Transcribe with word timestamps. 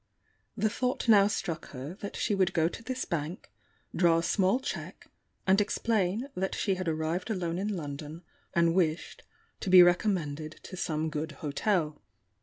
The 0.57 0.67
thought 0.71 1.07
now 1.07 1.27
struck 1.27 1.67
her 1.67 1.93
that 2.01 2.15
she 2.15 2.33
would 2.33 2.53
go 2.53 2.67
to 2.67 2.81
this 2.81 3.05
bank, 3.05 3.51
draw 3.95 4.17
a 4.17 4.23
small 4.23 4.59
cheque, 4.59 5.05
and 5.45 5.61
explain 5.61 6.27
that 6.33 6.55
she 6.55 6.73
had 6.73 6.87
arrived 6.87 7.29
alone 7.29 7.59
in 7.59 7.77
London, 7.77 8.23
and 8.55 8.73
wished 8.73 9.21
to 9.59 9.69
be 9.69 9.83
recommended 9.83 10.53
to 10.63 10.75
some 10.75 11.11
good 11.11 11.33
hotel. 11.33 12.01